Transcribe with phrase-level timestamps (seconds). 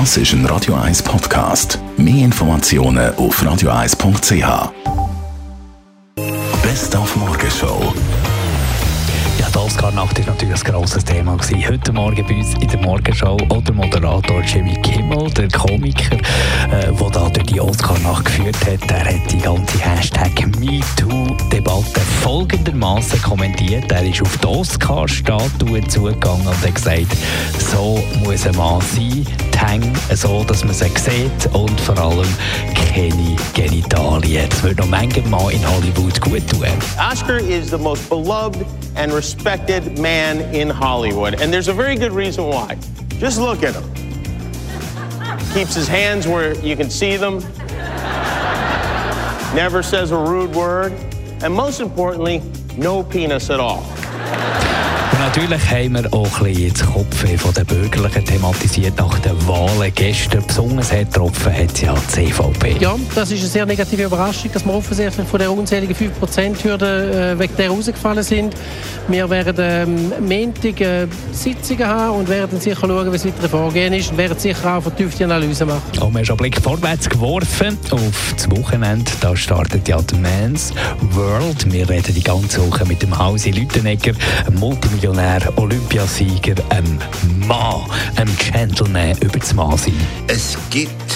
[0.00, 1.78] Das ist ein Radio 1 Podcast.
[1.96, 4.72] Mehr Informationen auf radio1.ch.
[6.64, 7.94] Best auf Morgenshow.
[9.38, 11.36] Ja, die Oscar-Nacht war natürlich ein grosses Thema.
[11.36, 11.68] Gewesen.
[11.68, 17.10] Heute Morgen bei uns in der Morgenshow oder Moderator Jimmy Kimmel, der Komiker, äh, der
[17.10, 21.03] da durch die Oscar-Nacht geführt hat, der hat die ganze Hashtag MeToo-Debatte
[22.34, 23.92] folgendermaßen kommentiert.
[23.92, 27.06] Er ist auf die Oscar-Statue zugegangen und hat gesagt,
[27.70, 29.24] so muss ein Mann sein,
[29.54, 32.26] die Hänge so, dass man sie sieht und vor allem
[32.74, 34.48] keine Genitalien.
[34.48, 36.66] Das würde noch manchmal Mann in Hollywood gut tun.
[36.98, 38.66] Oscar is the most beloved
[38.96, 42.76] and respected man in Hollywood, and there's a very good reason why.
[43.20, 43.84] Just look at him.
[45.54, 47.38] Keeps his hands where you can see them,
[49.54, 50.92] never says a rude word,
[51.42, 52.42] and most importantly,
[52.76, 53.82] no penis at all.
[55.14, 59.46] Und natürlich haben wir auch ein bisschen das Kopf von den Bürgerlichen thematisiert nach den
[59.46, 60.44] Wahlen gestern.
[60.44, 62.78] Besonders hat getroffen hat ja die CVP.
[62.80, 67.38] Ja, das ist eine sehr negative Überraschung, dass wir offensichtlich von der unzähligen 5%-Hürde äh,
[67.38, 68.56] wegen der rausgefallen sind.
[69.06, 73.92] Wir werden ähm, Montag äh, Sitzungen haben und werden sicher schauen, wie es weiter vorgehen
[73.92, 75.82] ist und werden sicher auch vertiefte Analysen machen.
[76.00, 79.10] Und wir haben schon einen Blick vorwärts geworfen auf das Wochenende.
[79.20, 80.72] Da startet ja die Men's
[81.12, 81.70] World.
[81.70, 84.12] Wir reden die ganze Woche mit dem Hausi Lütenegger,
[84.46, 86.98] einem Multimillionär, Olympiasieger, einem
[87.46, 87.82] Mann,
[88.16, 89.94] einem Gentleman über das Mann sein.
[90.28, 91.14] Es gibt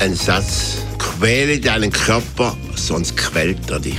[0.00, 3.98] einen Satz, quäle deinen Körper, sonst quält er dich.